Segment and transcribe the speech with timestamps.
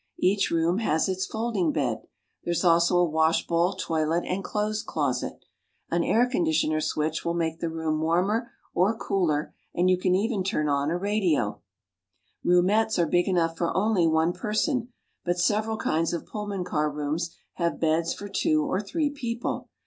[0.17, 2.07] Each room has its folding bed.
[2.43, 5.45] There's also a washbowl, toilet and clothes closet.
[5.91, 10.43] An air conditioner switch will make the room warmer or cooler, and you can even
[10.43, 11.61] turn on a radio.
[12.43, 14.91] Roomettes are big enough for only one person.
[15.23, 19.69] But several kinds of Pullman car rooms have beds for two or three people.